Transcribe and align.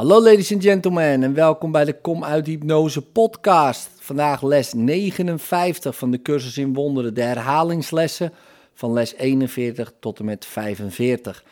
Hallo 0.00 0.22
ladies 0.22 0.52
and 0.52 0.62
gentlemen 0.62 1.22
en 1.22 1.34
welkom 1.34 1.72
bij 1.72 1.84
de 1.84 2.00
Kom 2.00 2.24
uit 2.24 2.46
Hypnose 2.46 3.02
podcast. 3.02 3.90
Vandaag 3.98 4.42
les 4.42 4.72
59 4.72 5.96
van 5.96 6.10
de 6.10 6.22
cursus 6.22 6.58
in 6.58 6.74
wonderen, 6.74 7.14
de 7.14 7.22
herhalingslessen 7.22 8.32
van 8.74 8.92
les 8.92 9.14
41 9.14 9.92
tot 10.00 10.18
en 10.18 10.24
met 10.24 10.46
45. 10.46 11.44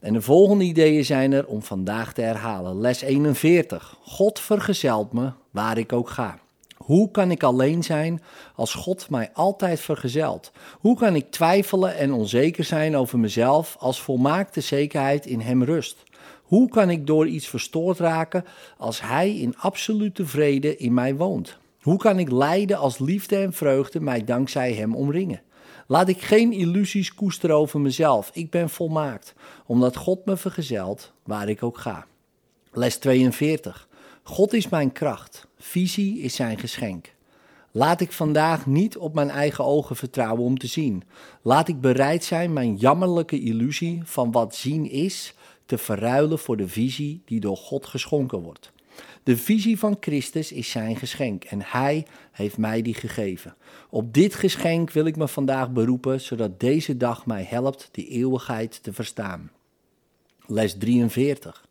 En 0.00 0.12
de 0.12 0.20
volgende 0.22 0.64
ideeën 0.64 1.04
zijn 1.04 1.32
er 1.32 1.46
om 1.46 1.62
vandaag 1.62 2.12
te 2.12 2.20
herhalen. 2.20 2.80
Les 2.80 3.00
41. 3.00 3.96
God 4.00 4.40
vergezelt 4.40 5.12
me 5.12 5.30
waar 5.50 5.78
ik 5.78 5.92
ook 5.92 6.08
ga. 6.08 6.38
Hoe 6.84 7.10
kan 7.10 7.30
ik 7.30 7.42
alleen 7.42 7.82
zijn 7.82 8.22
als 8.54 8.74
God 8.74 9.10
mij 9.10 9.30
altijd 9.32 9.80
vergezelt? 9.80 10.52
Hoe 10.80 10.96
kan 10.96 11.14
ik 11.14 11.30
twijfelen 11.30 11.96
en 11.96 12.12
onzeker 12.12 12.64
zijn 12.64 12.96
over 12.96 13.18
mezelf 13.18 13.76
als 13.78 14.00
volmaakte 14.00 14.60
zekerheid 14.60 15.26
in 15.26 15.40
Hem 15.40 15.64
rust? 15.64 16.02
Hoe 16.42 16.68
kan 16.68 16.90
ik 16.90 17.06
door 17.06 17.26
iets 17.26 17.48
verstoord 17.48 17.98
raken 17.98 18.44
als 18.78 19.00
Hij 19.00 19.36
in 19.36 19.54
absolute 19.58 20.26
vrede 20.26 20.76
in 20.76 20.94
mij 20.94 21.14
woont? 21.14 21.58
Hoe 21.80 21.98
kan 21.98 22.18
ik 22.18 22.30
lijden 22.30 22.78
als 22.78 22.98
liefde 22.98 23.36
en 23.36 23.52
vreugde 23.52 24.00
mij 24.00 24.24
dankzij 24.24 24.72
Hem 24.72 24.94
omringen? 24.94 25.42
Laat 25.86 26.08
ik 26.08 26.20
geen 26.20 26.52
illusies 26.52 27.14
koesteren 27.14 27.56
over 27.56 27.80
mezelf. 27.80 28.30
Ik 28.32 28.50
ben 28.50 28.70
volmaakt, 28.70 29.34
omdat 29.66 29.96
God 29.96 30.24
me 30.24 30.36
vergezelt 30.36 31.12
waar 31.24 31.48
ik 31.48 31.62
ook 31.62 31.78
ga. 31.78 32.06
Les 32.72 32.96
42. 32.96 33.88
God 34.22 34.52
is 34.52 34.68
mijn 34.68 34.92
kracht. 34.92 35.46
Visie 35.58 36.18
is 36.18 36.34
zijn 36.34 36.58
geschenk. 36.58 37.14
Laat 37.70 38.00
ik 38.00 38.12
vandaag 38.12 38.66
niet 38.66 38.96
op 38.96 39.14
mijn 39.14 39.30
eigen 39.30 39.64
ogen 39.64 39.96
vertrouwen 39.96 40.44
om 40.44 40.58
te 40.58 40.66
zien. 40.66 41.02
Laat 41.42 41.68
ik 41.68 41.80
bereid 41.80 42.24
zijn 42.24 42.52
mijn 42.52 42.76
jammerlijke 42.76 43.40
illusie 43.40 44.00
van 44.04 44.30
wat 44.30 44.54
zien 44.54 44.90
is 44.90 45.34
te 45.66 45.78
verruilen 45.78 46.38
voor 46.38 46.56
de 46.56 46.68
visie 46.68 47.22
die 47.24 47.40
door 47.40 47.56
God 47.56 47.86
geschonken 47.86 48.42
wordt. 48.42 48.72
De 49.22 49.36
visie 49.36 49.78
van 49.78 49.96
Christus 50.00 50.52
is 50.52 50.70
zijn 50.70 50.96
geschenk 50.96 51.44
en 51.44 51.62
hij 51.64 52.06
heeft 52.32 52.58
mij 52.58 52.82
die 52.82 52.94
gegeven. 52.94 53.54
Op 53.90 54.14
dit 54.14 54.34
geschenk 54.34 54.90
wil 54.90 55.06
ik 55.06 55.16
me 55.16 55.28
vandaag 55.28 55.70
beroepen, 55.70 56.20
zodat 56.20 56.60
deze 56.60 56.96
dag 56.96 57.26
mij 57.26 57.44
helpt 57.48 57.88
de 57.92 58.08
eeuwigheid 58.08 58.82
te 58.82 58.92
verstaan. 58.92 59.50
Les 60.46 60.78
43. 60.78 61.64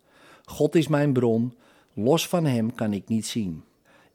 God 0.44 0.74
is 0.74 0.88
mijn 0.88 1.12
bron, 1.12 1.54
los 1.94 2.28
van 2.28 2.44
hem 2.44 2.74
kan 2.74 2.92
ik 2.92 3.08
niet 3.08 3.26
zien. 3.26 3.62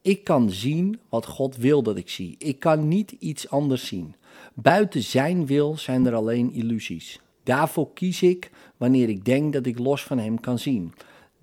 Ik 0.02 0.23
kan 0.23 0.50
zien 0.50 1.00
wat 1.09 1.25
God 1.25 1.58
wil 1.58 1.84
dat 1.84 1.97
ik 1.97 2.09
zie. 2.09 2.36
Ik 2.38 2.59
kan 2.59 2.88
niet 2.88 3.16
iets 3.19 3.50
anders 3.50 3.88
zien. 3.88 4.16
Buiten 4.53 5.03
zijn 5.03 5.45
wil 5.45 5.78
zijn 5.78 6.06
er 6.06 6.14
alleen 6.14 6.53
illusies. 6.53 7.19
Daarvoor 7.44 7.94
kies 7.94 8.22
ik 8.22 8.52
wanneer 8.78 9.09
ik 9.09 9.25
denk 9.25 9.53
dat 9.53 9.66
ik 9.66 9.80
los 9.80 10.03
van 10.03 10.17
Hem 10.17 10.39
kan 10.39 10.59
zien. 10.59 10.94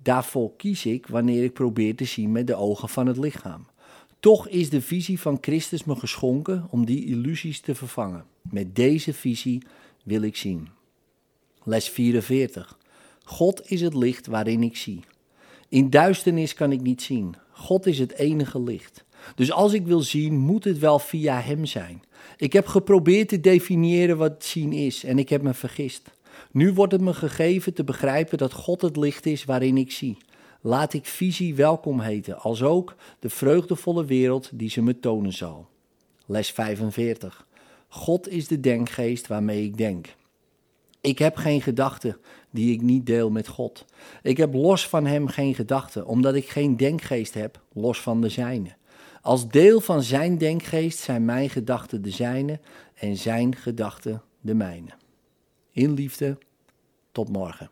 Daarvoor 0.01 0.51
kies 0.57 0.85
ik 0.85 1.07
wanneer 1.07 1.43
ik 1.43 1.53
probeer 1.53 1.95
te 1.95 2.05
zien 2.05 2.31
met 2.31 2.47
de 2.47 2.55
ogen 2.55 2.89
van 2.89 3.07
het 3.07 3.17
lichaam. 3.17 3.65
Toch 4.19 4.47
is 4.47 4.69
de 4.69 4.81
visie 4.81 5.19
van 5.19 5.37
Christus 5.41 5.83
me 5.83 5.95
geschonken 5.95 6.67
om 6.69 6.85
die 6.85 7.05
illusies 7.05 7.59
te 7.59 7.75
vervangen. 7.75 8.25
Met 8.41 8.75
deze 8.75 9.13
visie 9.13 9.61
wil 10.03 10.21
ik 10.21 10.35
zien. 10.35 10.67
Les 11.63 11.89
44. 11.89 12.77
God 13.23 13.69
is 13.69 13.81
het 13.81 13.93
licht 13.93 14.27
waarin 14.27 14.63
ik 14.63 14.77
zie. 14.77 14.99
In 15.75 15.89
duisternis 15.89 16.53
kan 16.53 16.71
ik 16.71 16.81
niet 16.81 17.01
zien. 17.01 17.35
God 17.51 17.85
is 17.85 17.99
het 17.99 18.13
enige 18.13 18.61
licht. 18.61 19.05
Dus 19.35 19.51
als 19.51 19.73
ik 19.73 19.85
wil 19.85 20.01
zien, 20.01 20.37
moet 20.37 20.63
het 20.63 20.79
wel 20.79 20.99
via 20.99 21.41
Hem 21.41 21.65
zijn. 21.65 22.03
Ik 22.37 22.53
heb 22.53 22.67
geprobeerd 22.67 23.27
te 23.27 23.39
definiëren 23.39 24.17
wat 24.17 24.43
zien 24.43 24.73
is 24.73 25.03
en 25.03 25.19
ik 25.19 25.29
heb 25.29 25.41
me 25.41 25.53
vergist. 25.53 26.11
Nu 26.51 26.73
wordt 26.73 26.91
het 26.91 27.01
me 27.01 27.13
gegeven 27.13 27.73
te 27.73 27.83
begrijpen 27.83 28.37
dat 28.37 28.53
God 28.53 28.81
het 28.81 28.97
licht 28.97 29.25
is 29.25 29.45
waarin 29.45 29.77
ik 29.77 29.91
zie. 29.91 30.17
Laat 30.61 30.93
ik 30.93 31.05
visie 31.05 31.55
welkom 31.55 31.99
heten, 31.99 32.39
als 32.39 32.63
ook 32.63 32.95
de 33.19 33.29
vreugdevolle 33.29 34.05
wereld 34.05 34.49
die 34.53 34.69
ze 34.69 34.81
me 34.81 34.99
tonen 34.99 35.33
zal. 35.33 35.67
Les 36.25 36.51
45. 36.51 37.47
God 37.87 38.29
is 38.29 38.47
de 38.47 38.59
denkgeest 38.59 39.27
waarmee 39.27 39.63
ik 39.63 39.77
denk. 39.77 40.15
Ik 41.05 41.19
heb 41.19 41.35
geen 41.35 41.61
gedachten 41.61 42.17
die 42.51 42.73
ik 42.73 42.81
niet 42.81 43.05
deel 43.05 43.29
met 43.31 43.47
God. 43.47 43.85
Ik 44.21 44.37
heb 44.37 44.53
los 44.53 44.87
van 44.87 45.05
Hem 45.05 45.27
geen 45.27 45.55
gedachten, 45.55 46.05
omdat 46.05 46.35
ik 46.35 46.49
geen 46.49 46.77
denkgeest 46.77 47.33
heb 47.33 47.61
los 47.73 48.01
van 48.01 48.21
de 48.21 48.29
zijne. 48.29 48.75
Als 49.21 49.49
deel 49.49 49.81
van 49.81 50.03
Zijn 50.03 50.37
denkgeest 50.37 50.99
zijn 50.99 51.25
mijn 51.25 51.49
gedachten 51.49 52.01
de 52.01 52.09
zijne 52.09 52.59
en 52.95 53.15
Zijn 53.15 53.55
gedachten 53.55 54.21
de 54.41 54.53
mijne. 54.53 54.89
In 55.71 55.93
liefde, 55.93 56.37
tot 57.11 57.29
morgen. 57.29 57.69